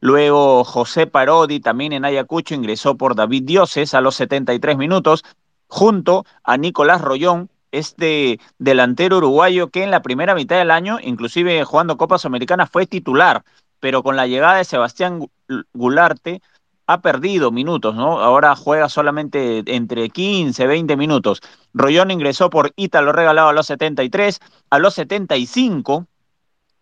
Luego 0.00 0.64
José 0.64 1.06
Parodi, 1.06 1.60
también 1.60 1.92
en 1.92 2.04
Ayacucho, 2.04 2.54
ingresó 2.54 2.96
por 2.96 3.14
David 3.14 3.44
Dioses 3.44 3.94
a 3.94 4.00
los 4.00 4.16
73 4.16 4.76
minutos 4.76 5.24
junto 5.68 6.26
a 6.42 6.56
Nicolás 6.56 7.00
Rollón, 7.00 7.48
este 7.70 8.38
delantero 8.58 9.18
uruguayo 9.18 9.70
que 9.70 9.82
en 9.84 9.90
la 9.90 10.02
primera 10.02 10.34
mitad 10.34 10.58
del 10.58 10.70
año, 10.70 10.98
inclusive 11.00 11.64
jugando 11.64 11.96
Copas 11.96 12.26
Americanas, 12.26 12.68
fue 12.70 12.86
titular, 12.86 13.44
pero 13.80 14.02
con 14.02 14.16
la 14.16 14.26
llegada 14.26 14.56
de 14.56 14.64
Sebastián 14.64 15.26
Gularte 15.72 16.42
ha 16.86 17.00
perdido 17.00 17.50
minutos, 17.50 17.94
¿no? 17.94 18.20
Ahora 18.20 18.54
juega 18.56 18.88
solamente 18.88 19.62
entre 19.66 20.10
15, 20.10 20.66
20 20.66 20.96
minutos. 20.96 21.40
Rollón 21.72 22.10
ingresó 22.10 22.50
por 22.50 22.72
Ítalo 22.76 23.12
regalado 23.12 23.48
a 23.48 23.52
los 23.52 23.66
73, 23.66 24.40
a 24.70 24.78
los 24.78 24.94
75 24.94 26.06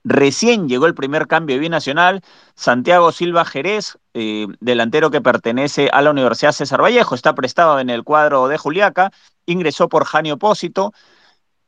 Recién 0.02 0.68
llegó 0.68 0.86
el 0.86 0.94
primer 0.94 1.26
cambio 1.26 1.58
binacional, 1.58 2.22
Santiago 2.54 3.12
Silva 3.12 3.44
Jerez, 3.44 3.98
eh, 4.14 4.46
delantero 4.60 5.10
que 5.10 5.20
pertenece 5.20 5.90
a 5.92 6.00
la 6.00 6.10
Universidad 6.10 6.52
César 6.52 6.82
Vallejo, 6.82 7.14
está 7.14 7.34
prestado 7.34 7.78
en 7.80 7.90
el 7.90 8.02
cuadro 8.02 8.48
de 8.48 8.56
Juliaca, 8.56 9.12
ingresó 9.44 9.90
por 9.90 10.06
Jani 10.06 10.32
Opósito 10.32 10.94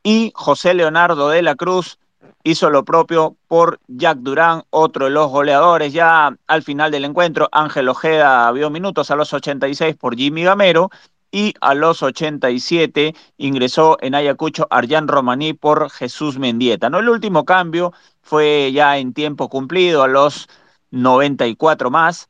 y 0.01 0.31
José 0.33 0.73
Leonardo 0.73 1.29
de 1.29 1.43
la 1.43 1.55
Cruz 1.55 1.99
hizo 2.43 2.69
lo 2.69 2.83
propio 2.85 3.37
por 3.47 3.79
Jack 3.87 4.19
Durán, 4.19 4.63
otro 4.69 5.05
de 5.05 5.11
los 5.11 5.29
goleadores. 5.29 5.93
Ya 5.93 6.35
al 6.47 6.63
final 6.63 6.91
del 6.91 7.05
encuentro, 7.05 7.49
Ángel 7.51 7.89
Ojeda 7.89 8.51
vio 8.51 8.69
minutos 8.69 9.11
a 9.11 9.15
los 9.15 9.33
86 9.33 9.95
por 9.95 10.15
Jimmy 10.15 10.43
Gamero 10.43 10.89
y 11.31 11.53
a 11.61 11.73
los 11.73 12.03
87 12.03 13.15
ingresó 13.37 13.97
en 14.01 14.13
Ayacucho 14.13 14.67
Arjan 14.69 15.07
Romaní 15.07 15.53
por 15.53 15.89
Jesús 15.89 16.37
Mendieta. 16.37 16.89
¿no? 16.89 16.99
El 16.99 17.09
último 17.09 17.43
cambio 17.43 17.91
fue 18.21 18.71
ya 18.71 18.97
en 18.97 19.13
tiempo 19.13 19.49
cumplido, 19.49 20.03
a 20.03 20.07
los 20.07 20.47
94 20.91 21.89
más, 21.89 22.29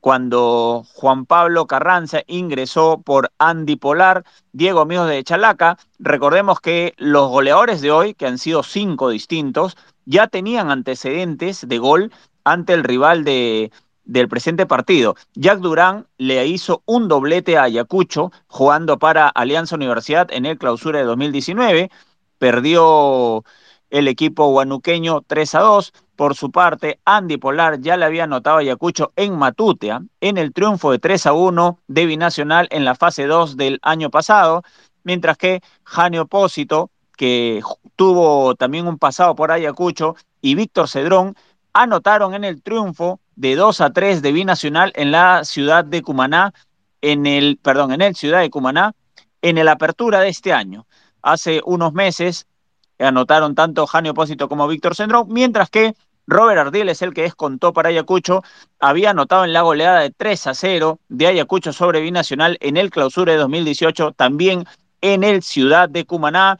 cuando 0.00 0.84
Juan 0.94 1.26
Pablo 1.26 1.66
Carranza 1.66 2.22
ingresó 2.26 3.00
por 3.04 3.32
Andy 3.38 3.76
Polar, 3.76 4.24
Diego 4.52 4.80
Amigos 4.80 5.08
de 5.08 5.24
Chalaca. 5.24 5.78
Recordemos 5.98 6.60
que 6.60 6.94
los 6.98 7.28
goleadores 7.28 7.80
de 7.80 7.90
hoy, 7.90 8.14
que 8.14 8.26
han 8.26 8.38
sido 8.38 8.62
cinco 8.62 9.10
distintos, 9.10 9.76
ya 10.04 10.28
tenían 10.28 10.70
antecedentes 10.70 11.66
de 11.68 11.78
gol 11.78 12.12
ante 12.44 12.72
el 12.72 12.84
rival 12.84 13.24
de, 13.24 13.70
del 14.08 14.28
presente 14.28 14.66
partido. 14.66 15.16
Jack 15.34 15.58
Durán 15.60 16.06
le 16.16 16.46
hizo 16.46 16.82
un 16.86 17.08
doblete 17.08 17.58
a 17.58 17.64
Ayacucho 17.64 18.32
jugando 18.46 18.98
para 18.98 19.28
Alianza 19.28 19.76
Universidad 19.76 20.32
en 20.32 20.46
el 20.46 20.58
clausura 20.58 20.98
de 20.98 21.04
2019. 21.04 21.90
Perdió 22.38 23.44
el 23.90 24.08
equipo 24.08 24.50
guanuqueño 24.50 25.22
3 25.26 25.54
a 25.56 25.60
2. 25.60 25.92
Por 26.18 26.34
su 26.34 26.50
parte, 26.50 26.98
Andy 27.04 27.36
Polar 27.36 27.80
ya 27.80 27.96
le 27.96 28.04
había 28.04 28.24
anotado 28.24 28.56
a 28.56 28.60
Ayacucho 28.62 29.12
en 29.14 29.38
Matutea 29.38 30.02
en 30.20 30.36
el 30.36 30.52
triunfo 30.52 30.90
de 30.90 30.98
3 30.98 31.26
a 31.26 31.32
1 31.32 31.78
de 31.86 32.06
Binacional 32.06 32.66
en 32.72 32.84
la 32.84 32.96
fase 32.96 33.28
2 33.28 33.56
del 33.56 33.78
año 33.82 34.10
pasado, 34.10 34.64
mientras 35.04 35.36
que 35.36 35.60
Jani 35.84 36.18
Opósito, 36.18 36.90
que 37.16 37.62
tuvo 37.94 38.56
también 38.56 38.88
un 38.88 38.98
pasado 38.98 39.36
por 39.36 39.52
Ayacucho, 39.52 40.16
y 40.40 40.56
Víctor 40.56 40.88
Cedrón 40.88 41.36
anotaron 41.72 42.34
en 42.34 42.42
el 42.42 42.62
triunfo 42.62 43.20
de 43.36 43.54
2 43.54 43.80
a 43.80 43.90
3 43.92 44.20
de 44.20 44.32
Binacional 44.32 44.90
en 44.96 45.12
la 45.12 45.44
ciudad 45.44 45.84
de 45.84 46.02
Cumaná, 46.02 46.52
en 47.00 47.26
el, 47.26 47.60
perdón, 47.62 47.92
en 47.92 48.02
el 48.02 48.16
ciudad 48.16 48.40
de 48.40 48.50
Cumaná, 48.50 48.96
en 49.40 49.56
el 49.56 49.68
apertura 49.68 50.18
de 50.18 50.30
este 50.30 50.52
año. 50.52 50.84
Hace 51.22 51.60
unos 51.64 51.92
meses 51.92 52.48
anotaron 52.98 53.54
tanto 53.54 53.86
Jani 53.86 54.08
Opósito 54.08 54.48
como 54.48 54.66
Víctor 54.66 54.96
Cedrón, 54.96 55.28
mientras 55.28 55.70
que 55.70 55.94
Robert 56.28 56.60
Ardiles, 56.60 57.00
el 57.00 57.14
que 57.14 57.22
descontó 57.22 57.72
para 57.72 57.88
Ayacucho, 57.88 58.42
había 58.78 59.10
anotado 59.10 59.46
en 59.46 59.54
la 59.54 59.62
goleada 59.62 60.00
de 60.00 60.10
3 60.10 60.48
a 60.48 60.54
0 60.54 61.00
de 61.08 61.26
Ayacucho 61.26 61.72
sobre 61.72 62.02
Binacional 62.02 62.58
en 62.60 62.76
el 62.76 62.90
clausura 62.90 63.32
de 63.32 63.38
2018, 63.38 64.12
también 64.12 64.66
en 65.00 65.24
el 65.24 65.42
Ciudad 65.42 65.88
de 65.88 66.04
Cumaná. 66.04 66.58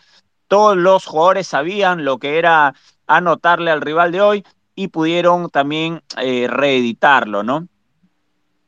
Todos 0.48 0.74
los 0.74 1.04
jugadores 1.04 1.48
sabían 1.48 2.06
lo 2.06 2.16
que 2.18 2.38
era 2.38 2.74
anotarle 3.06 3.70
al 3.70 3.82
rival 3.82 4.10
de 4.10 4.22
hoy 4.22 4.44
y 4.74 4.88
pudieron 4.88 5.50
también 5.50 6.02
eh, 6.16 6.46
reeditarlo, 6.48 7.42
¿no? 7.42 7.68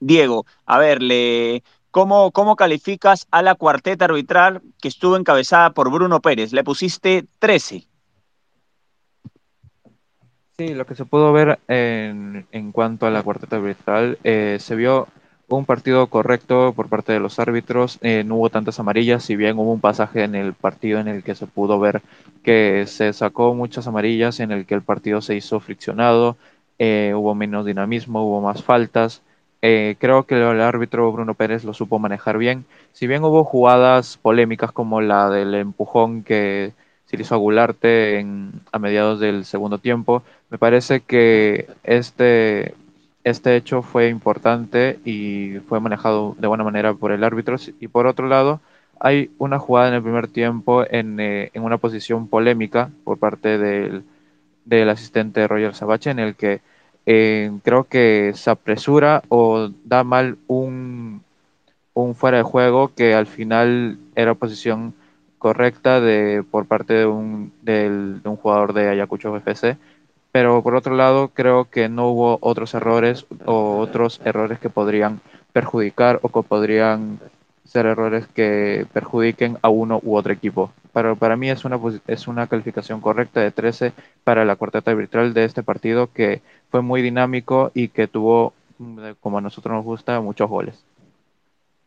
Diego, 0.01 0.45
a 0.67 0.79
ver, 0.79 1.03
le, 1.03 1.63
¿cómo, 1.91 2.31
¿cómo 2.31 2.57
calificas 2.57 3.27
a 3.31 3.41
la 3.41 3.55
cuarteta 3.55 4.05
arbitral 4.05 4.61
que 4.83 4.89
estuvo 4.89 5.17
encabezada 5.17 5.73
por 5.73 5.91
Bruno 5.91 6.21
Pérez? 6.21 6.53
Le 6.53 6.63
pusiste 6.63 7.27
13. 7.39 7.90
Sí, 10.61 10.75
lo 10.75 10.85
que 10.85 10.95
se 10.95 11.07
pudo 11.07 11.33
ver 11.33 11.59
en, 11.69 12.45
cuanto 12.73 13.07
a 13.07 13.11
la 13.11 13.23
cuarteta 13.23 13.57
arbitral, 13.57 14.19
eh, 14.25 14.59
se 14.61 14.77
vio 14.77 15.09
un 15.49 15.65
partido 15.65 16.09
correcto 16.09 16.75
por 16.77 16.91
parte 16.91 17.15
de 17.15 17.19
los 17.19 17.39
árbitros, 17.39 17.99
eh, 18.03 18.25
no 18.27 18.37
hubo 18.37 18.51
tantas 18.51 18.79
amarillas, 18.79 19.25
si 19.25 19.37
bien 19.37 19.59
hubo 19.59 19.73
un 19.73 19.81
pasaje 19.81 20.23
en 20.23 20.35
el 20.35 20.53
partido 20.53 21.01
en 21.01 21.09
el 21.09 21.23
que 21.23 21.35
se 21.35 21.47
pudo 21.47 21.81
ver 21.81 22.03
que 22.45 22.85
se 22.87 23.15
sacó 23.15 23.55
muchas 23.55 23.87
amarillas, 23.87 24.39
en 24.39 24.53
el 24.53 24.67
que 24.67 24.75
el 24.75 24.83
partido 24.83 25.23
se 25.23 25.35
hizo 25.35 25.61
friccionado, 25.61 26.37
eh, 26.79 27.15
hubo 27.17 27.35
menos 27.35 27.65
dinamismo, 27.65 28.23
hubo 28.27 28.43
más 28.43 28.63
faltas. 28.63 29.23
Eh, 29.63 29.97
creo 29.99 30.25
que 30.25 30.35
el 30.35 30.61
árbitro 30.61 31.11
Bruno 31.11 31.33
Pérez 31.33 31.65
lo 31.65 31.73
supo 31.73 31.99
manejar 31.99 32.37
bien. 32.37 32.67
Si 32.93 33.07
bien 33.07 33.25
hubo 33.25 33.45
jugadas 33.45 34.19
polémicas 34.19 34.73
como 34.73 35.01
la 35.01 35.31
del 35.31 35.55
empujón 35.55 36.23
que 36.23 36.75
se 37.07 37.17
hizo 37.21 37.35
a 37.35 37.39
Gularte 37.39 38.21
en, 38.21 38.53
a 38.71 38.79
mediados 38.79 39.19
del 39.21 39.45
segundo 39.45 39.79
tiempo, 39.79 40.23
me 40.51 40.59
parece 40.59 41.01
que 41.03 41.69
este, 41.85 42.75
este 43.25 43.57
hecho 43.57 43.83
fue 43.83 44.09
importante 44.09 44.99
y 45.05 45.59
fue 45.69 45.81
manejado 45.81 46.35
de 46.39 46.47
buena 46.49 46.65
manera 46.65 46.95
por 46.95 47.13
el 47.13 47.25
árbitro. 47.25 47.57
Y 47.81 47.89
por 47.89 48.07
otro 48.07 48.27
lado, 48.29 48.61
hay 48.99 49.31
una 49.39 49.59
jugada 49.59 49.89
en 49.89 49.95
el 49.95 50.03
primer 50.03 50.29
tiempo 50.29 50.85
en, 50.89 51.21
eh, 51.21 51.51
en 51.55 51.63
una 51.65 51.79
posición 51.79 52.29
polémica 52.29 52.91
por 53.05 53.19
parte 53.19 53.59
del, 53.59 54.05
del 54.65 54.89
asistente 54.91 55.47
Roger 55.49 55.75
Sabache, 55.75 56.11
en 56.11 56.19
el 56.19 56.35
que 56.37 56.61
eh, 57.07 57.51
creo 57.65 57.85
que 57.85 58.33
se 58.35 58.51
apresura 58.51 59.23
o 59.29 59.71
da 59.85 60.05
mal 60.05 60.39
un, 60.49 61.23
un 61.95 62.15
fuera 62.15 62.39
de 62.39 62.43
juego 62.43 62.95
que 62.95 63.15
al 63.15 63.27
final 63.27 63.99
era 64.15 64.35
posición 64.35 64.95
correcta 65.39 66.01
de, 66.01 66.45
por 66.51 66.67
parte 66.67 66.95
de 66.95 67.07
un, 67.07 67.53
del, 67.63 68.23
de 68.23 68.29
un 68.29 68.37
jugador 68.37 68.73
de 68.73 68.89
Ayacucho 68.89 69.37
FC. 69.37 69.79
Pero 70.33 70.63
por 70.63 70.75
otro 70.75 70.95
lado, 70.95 71.29
creo 71.29 71.65
que 71.65 71.89
no 71.89 72.09
hubo 72.09 72.39
otros 72.41 72.75
errores 72.75 73.27
o 73.47 73.79
otros 73.79 74.21
errores 74.25 74.59
que 74.59 74.71
podrían 74.71 75.21
perjudicar 75.53 76.21
o 76.23 76.29
que 76.29 76.47
podrían 76.47 77.19
ser 77.65 77.87
errores 77.87 78.27
que 78.29 78.87
perjudiquen 78.93 79.59
a 79.63 79.69
uno 79.69 80.01
u 80.03 80.17
otro 80.17 80.33
equipo. 80.33 80.73
Pero 80.93 81.17
para 81.17 81.37
mí 81.37 81.51
es 81.51 81.65
una, 81.65 81.79
es 82.07 82.27
una 82.27 82.47
calificación 82.47 83.01
correcta 83.01 83.41
de 83.41 83.53
13 83.53 83.93
para 84.25 84.45
la 84.45 84.57
cuarteta 84.57 84.91
arbitral 84.91 85.35
de 85.35 85.45
este 85.45 85.63
partido 85.63 86.13
que 86.13 86.43
fue 86.71 86.83
muy 86.83 87.01
dinámico 87.03 87.71
y 87.75 87.89
que 87.89 88.09
tuvo, 88.09 88.53
como 89.21 89.39
a 89.39 89.41
nosotros 89.41 89.75
nos 89.75 89.85
gusta, 89.85 90.21
muchos 90.21 90.49
goles. 90.49 90.85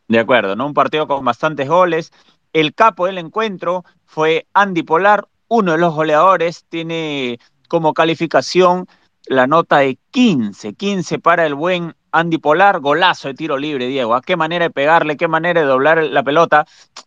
De 0.08 0.18
acuerdo, 0.18 0.56
¿no? 0.56 0.66
Un 0.66 0.74
partido 0.74 1.06
con 1.06 1.24
bastantes 1.24 1.68
goles. 1.68 2.12
El 2.52 2.74
capo 2.74 3.06
del 3.06 3.18
encuentro 3.18 3.84
fue 4.06 4.46
Andy 4.54 4.82
Polar, 4.82 5.26
uno 5.48 5.72
de 5.72 5.78
los 5.78 5.94
goleadores, 5.94 6.64
tiene 6.68 7.38
como 7.74 7.92
calificación 7.92 8.86
la 9.26 9.48
nota 9.48 9.78
de 9.78 9.98
15, 10.12 10.74
15 10.74 11.18
para 11.18 11.44
el 11.44 11.56
buen 11.56 11.96
Andy 12.12 12.38
Polar, 12.38 12.78
golazo 12.78 13.26
de 13.26 13.34
tiro 13.34 13.58
libre, 13.58 13.88
Diego. 13.88 14.14
¿A 14.14 14.22
qué 14.22 14.36
manera 14.36 14.66
de 14.66 14.70
pegarle, 14.70 15.16
qué 15.16 15.26
manera 15.26 15.60
de 15.60 15.66
doblar 15.66 16.00
la 16.04 16.22
pelota? 16.22 16.66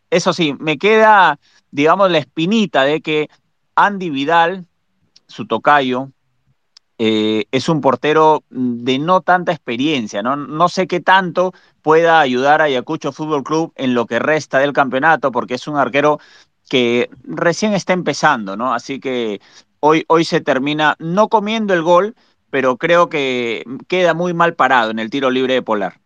Eso 0.10 0.34
sí, 0.34 0.54
me 0.60 0.78
queda, 0.78 1.40
digamos, 1.72 2.12
la 2.12 2.18
espinita 2.18 2.84
de 2.84 3.00
que 3.00 3.30
Andy 3.76 4.10
Vidal, 4.10 4.66
su 5.26 5.48
tocayo, 5.48 6.10
eh, 6.98 7.46
es 7.50 7.70
un 7.70 7.80
portero 7.80 8.44
de 8.50 9.00
no 9.00 9.22
tanta 9.22 9.54
experiencia, 9.54 10.22
¿no? 10.22 10.36
No 10.36 10.68
sé 10.68 10.86
qué 10.86 11.00
tanto 11.00 11.54
pueda 11.82 12.20
ayudar 12.20 12.60
a 12.60 12.66
Ayacucho 12.66 13.14
Fútbol 13.14 13.46
Club 13.46 13.72
en 13.78 13.94
lo 13.94 14.06
que 14.06 14.20
resta 14.20 14.60
del 14.60 14.74
campeonato, 14.74 15.32
porque 15.32 15.54
es 15.54 15.66
un 15.66 15.78
arquero 15.78 16.20
que 16.70 17.10
recién 17.24 17.74
está 17.74 17.94
empezando, 17.94 18.58
¿no? 18.58 18.74
Así 18.74 19.00
que 19.00 19.40
hoy, 19.80 20.06
hoy 20.08 20.26
se 20.26 20.42
termina 20.42 20.96
no 21.00 21.28
comiendo 21.28 21.74
el 21.74 21.82
gol, 21.82 22.16
pero 22.50 22.78
creo 22.78 23.10
que 23.10 23.64
queda 23.88 24.14
muy 24.14 24.34
mal 24.34 24.54
parado 24.54 24.92
en 24.92 25.00
el 25.00 25.10
tiro 25.10 25.30
libre 25.30 25.56
de 25.56 25.62
Polar. 25.62 26.00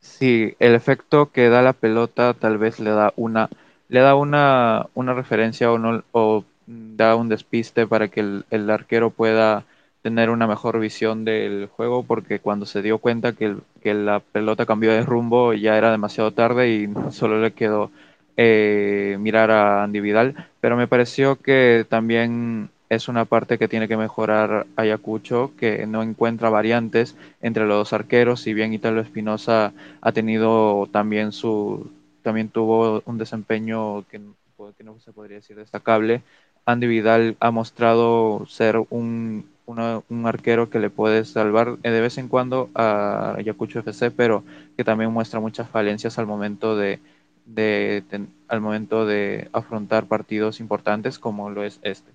Sí, 0.00 0.54
el 0.58 0.74
efecto 0.74 1.30
que 1.32 1.48
da 1.48 1.62
la 1.62 1.72
pelota 1.72 2.34
tal 2.34 2.58
vez 2.58 2.78
le 2.78 2.90
da 2.90 3.12
una, 3.16 3.48
le 3.88 4.00
da 4.00 4.14
una, 4.14 4.86
una 4.94 5.14
referencia 5.14 5.72
o, 5.72 5.78
no, 5.78 6.02
o 6.12 6.44
da 6.66 7.16
un 7.16 7.28
despiste 7.28 7.86
para 7.86 8.08
que 8.08 8.20
el, 8.20 8.44
el, 8.50 8.68
arquero 8.70 9.10
pueda 9.10 9.64
tener 10.02 10.28
una 10.28 10.46
mejor 10.46 10.78
visión 10.78 11.24
del 11.24 11.68
juego, 11.68 12.02
porque 12.02 12.38
cuando 12.38 12.66
se 12.66 12.82
dio 12.82 12.98
cuenta 12.98 13.32
que, 13.32 13.56
que 13.82 13.94
la 13.94 14.20
pelota 14.20 14.66
cambió 14.66 14.92
de 14.92 15.02
rumbo 15.02 15.54
ya 15.54 15.78
era 15.78 15.90
demasiado 15.90 16.32
tarde 16.32 16.70
y 16.70 16.88
solo 17.10 17.40
le 17.40 17.52
quedó 17.52 17.90
eh, 18.36 19.16
mirar 19.20 19.50
a 19.50 19.84
Andy 19.84 20.00
Vidal, 20.00 20.48
pero 20.60 20.76
me 20.76 20.88
pareció 20.88 21.36
que 21.36 21.86
también 21.88 22.70
es 22.88 23.08
una 23.08 23.24
parte 23.24 23.58
que 23.58 23.68
tiene 23.68 23.88
que 23.88 23.96
mejorar 23.96 24.66
Ayacucho, 24.76 25.52
que 25.58 25.86
no 25.86 26.02
encuentra 26.02 26.50
variantes 26.50 27.16
entre 27.42 27.66
los 27.66 27.78
dos 27.78 27.92
arqueros, 27.92 28.40
si 28.40 28.54
bien 28.54 28.72
Italo 28.72 29.00
Espinosa 29.00 29.72
ha 30.00 30.12
tenido 30.12 30.88
también 30.92 31.32
su 31.32 31.90
también 32.22 32.48
tuvo 32.48 33.02
un 33.04 33.18
desempeño 33.18 34.04
que, 34.08 34.18
no 34.18 34.98
se 34.98 35.12
podría 35.12 35.36
decir 35.36 35.56
destacable. 35.56 36.22
Andy 36.64 36.86
Vidal 36.86 37.36
ha 37.38 37.50
mostrado 37.50 38.46
ser 38.48 38.82
un, 38.88 39.44
un 39.66 40.26
arquero 40.26 40.70
que 40.70 40.78
le 40.78 40.88
puede 40.88 41.26
salvar 41.26 41.76
de 41.78 42.00
vez 42.00 42.16
en 42.16 42.28
cuando 42.28 42.70
a 42.74 43.34
Ayacucho 43.36 43.80
FC, 43.80 44.10
pero 44.10 44.42
que 44.76 44.84
también 44.84 45.12
muestra 45.12 45.38
muchas 45.38 45.68
falencias 45.68 46.18
al 46.18 46.26
momento 46.26 46.76
de, 46.76 46.98
de, 47.44 48.02
al 48.48 48.60
momento 48.60 49.06
de 49.06 49.48
afrontar 49.52 50.06
partidos 50.06 50.60
importantes 50.60 51.18
como 51.18 51.50
lo 51.50 51.64
es 51.64 51.78
este. 51.82 52.12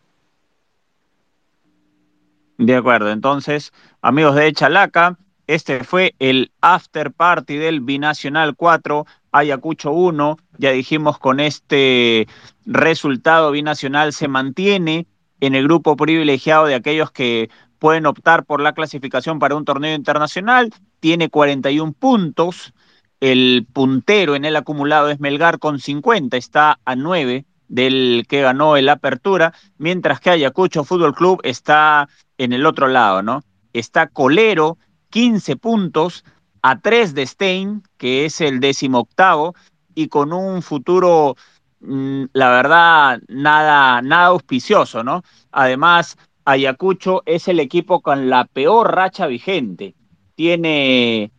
De 2.57 2.75
acuerdo, 2.75 3.09
entonces, 3.11 3.71
amigos 4.01 4.35
de 4.35 4.51
Chalaca, 4.51 5.17
este 5.47 5.83
fue 5.83 6.13
el 6.19 6.51
after 6.61 7.11
party 7.11 7.57
del 7.57 7.81
Binacional 7.81 8.55
4, 8.55 9.05
Ayacucho 9.31 9.91
1. 9.91 10.37
Ya 10.57 10.71
dijimos 10.71 11.17
con 11.17 11.39
este 11.39 12.27
resultado 12.65 13.51
Binacional 13.51 14.13
se 14.13 14.27
mantiene 14.27 15.07
en 15.39 15.55
el 15.55 15.63
grupo 15.63 15.95
privilegiado 15.95 16.65
de 16.65 16.75
aquellos 16.75 17.11
que 17.11 17.49
pueden 17.79 18.05
optar 18.05 18.45
por 18.45 18.61
la 18.61 18.73
clasificación 18.73 19.39
para 19.39 19.55
un 19.55 19.65
torneo 19.65 19.95
internacional. 19.95 20.71
Tiene 20.99 21.29
41 21.29 21.93
puntos. 21.93 22.73
El 23.19 23.67
puntero 23.71 24.35
en 24.35 24.45
el 24.45 24.55
acumulado 24.55 25.09
es 25.09 25.19
Melgar 25.19 25.59
con 25.59 25.79
50, 25.79 26.37
está 26.37 26.79
a 26.85 26.95
9 26.95 27.45
del 27.67 28.25
que 28.27 28.41
ganó 28.41 28.77
el 28.77 28.89
Apertura, 28.89 29.53
mientras 29.77 30.19
que 30.19 30.31
Ayacucho 30.31 30.83
Fútbol 30.83 31.13
Club 31.13 31.41
está 31.43 32.07
en 32.37 32.53
el 32.53 32.65
otro 32.65 32.87
lado, 32.87 33.21
¿no? 33.21 33.43
Está 33.73 34.07
Colero, 34.07 34.77
15 35.09 35.55
puntos, 35.57 36.23
a 36.61 36.79
3 36.79 37.13
de 37.13 37.27
Stein, 37.27 37.83
que 37.97 38.25
es 38.25 38.41
el 38.41 38.59
décimo 38.59 38.99
octavo, 38.99 39.53
y 39.93 40.07
con 40.07 40.33
un 40.33 40.61
futuro, 40.61 41.35
mmm, 41.81 42.25
la 42.33 42.49
verdad, 42.49 43.21
nada, 43.27 44.01
nada 44.01 44.27
auspicioso, 44.27 45.03
¿no? 45.03 45.23
Además, 45.51 46.17
Ayacucho 46.45 47.21
es 47.25 47.47
el 47.47 47.59
equipo 47.59 48.01
con 48.01 48.29
la 48.29 48.45
peor 48.45 48.95
racha 48.95 49.27
vigente. 49.27 49.93
Tiene 50.35 51.31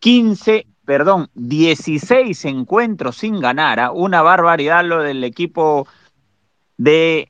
15 0.00 0.66
perdón, 0.86 1.28
16 1.34 2.44
encuentros 2.46 3.18
sin 3.18 3.40
ganar, 3.40 3.78
¿eh? 3.78 3.88
una 3.92 4.22
barbaridad 4.22 4.84
lo 4.84 5.02
del 5.02 5.24
equipo 5.24 5.86
de, 6.78 7.28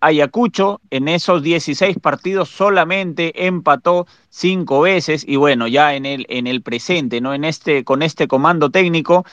Ayacucho. 0.00 0.80
En 0.90 1.08
esos 1.08 1.42
16 1.42 1.98
partidos 2.00 2.50
solamente 2.50 3.46
empató 3.46 4.06
cinco 4.28 4.82
veces 4.82 5.24
y 5.26 5.36
bueno, 5.36 5.68
ya 5.68 5.94
en 5.94 6.04
el, 6.04 6.26
en 6.28 6.46
el 6.46 6.60
presente, 6.62 7.20
¿no? 7.22 7.32
En 7.32 7.44
este, 7.44 7.84
con 7.84 8.02
este 8.02 8.28
comando 8.28 8.70
técnico, 8.70 9.24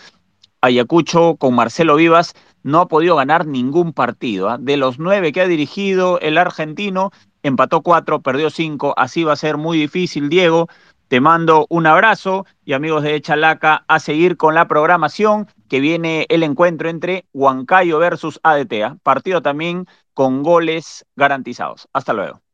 Ayacucho 0.61 1.35
con 1.35 1.55
Marcelo 1.55 1.95
Vivas 1.95 2.33
no 2.63 2.79
ha 2.79 2.87
podido 2.87 3.15
ganar 3.15 3.45
ningún 3.45 3.91
partido. 3.93 4.53
¿eh? 4.53 4.57
De 4.59 4.77
los 4.77 4.99
nueve 4.99 5.31
que 5.31 5.41
ha 5.41 5.47
dirigido 5.47 6.19
el 6.19 6.37
argentino, 6.37 7.11
empató 7.43 7.81
cuatro, 7.81 8.21
perdió 8.21 8.49
cinco. 8.49 8.93
Así 8.97 9.23
va 9.23 9.33
a 9.33 9.37
ser 9.37 9.57
muy 9.57 9.77
difícil, 9.77 10.29
Diego, 10.29 10.67
te 11.07 11.21
mando 11.21 11.67
un 11.69 11.85
abrazo 11.85 12.45
y 12.63 12.73
amigos 12.73 13.03
de 13.03 13.21
Chalaca 13.21 13.85
a 13.87 13.99
seguir 13.99 14.37
con 14.37 14.55
la 14.55 14.67
programación 14.67 15.47
que 15.69 15.79
viene 15.79 16.25
el 16.29 16.43
encuentro 16.43 16.89
entre 16.89 17.25
Huancayo 17.33 17.99
versus 17.99 18.39
ADT. 18.43 18.73
¿ah? 18.83 18.97
Partido 19.03 19.41
también 19.41 19.87
con 20.13 20.43
goles 20.43 21.05
garantizados. 21.15 21.87
Hasta 21.93 22.13
luego. 22.13 22.44